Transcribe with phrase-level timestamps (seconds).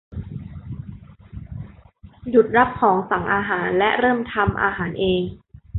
[2.29, 5.21] หยุดรับของสั่งอาหารและเริ่มทำอาหารเอง!